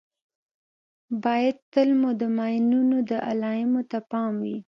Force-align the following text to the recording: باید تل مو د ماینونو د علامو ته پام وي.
باید 1.23 1.57
تل 1.73 1.89
مو 1.99 2.09
د 2.21 2.23
ماینونو 2.37 2.97
د 3.09 3.11
علامو 3.29 3.81
ته 3.89 3.99
پام 4.11 4.33
وي. 4.45 4.57